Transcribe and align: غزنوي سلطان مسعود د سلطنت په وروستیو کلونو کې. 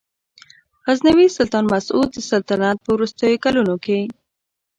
غزنوي 0.85 1.27
سلطان 1.37 1.63
مسعود 1.73 2.09
د 2.13 2.17
سلطنت 2.31 2.77
په 2.83 2.89
وروستیو 2.95 3.41
کلونو 3.45 3.75
کې. 3.85 3.99